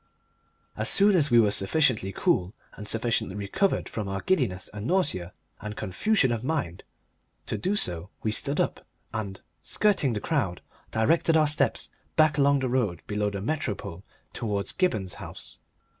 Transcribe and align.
As 0.75 0.89
soon 0.89 1.15
as 1.15 1.29
we 1.29 1.39
were 1.39 1.51
sufficiently 1.51 2.11
cool 2.11 2.55
and 2.73 2.87
sufficiently 2.87 3.35
recovered 3.35 3.87
from 3.87 4.07
our 4.07 4.21
giddiness 4.21 4.67
and 4.73 4.87
nausea 4.87 5.31
and 5.59 5.75
confusion 5.75 6.31
of 6.31 6.43
mind 6.43 6.83
to 7.45 7.55
do 7.55 7.75
so 7.75 8.09
we 8.23 8.31
stood 8.31 8.59
up 8.59 8.83
and, 9.13 9.41
skirting 9.61 10.13
the 10.13 10.19
crowd, 10.19 10.61
directed 10.89 11.37
our 11.37 11.45
steps 11.45 11.91
back 12.15 12.39
along 12.39 12.61
the 12.61 12.67
road 12.67 13.03
below 13.05 13.29
the 13.29 13.41
Metropole 13.41 14.03
towards 14.33 14.71
Gibberne's 14.73 15.13
house. 15.21 15.59